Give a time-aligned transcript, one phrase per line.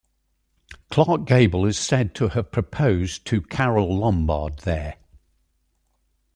[0.89, 4.97] Clark Gable is said to have proposed to Carole Lombard there.